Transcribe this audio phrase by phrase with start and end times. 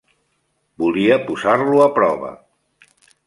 [0.83, 2.31] Volia posar-lo a prova.